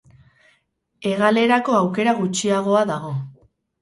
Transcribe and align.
Hegalerako 1.09 1.75
aukera 1.81 2.17
gutxiagoa 2.23 2.83
dago. 2.93 3.13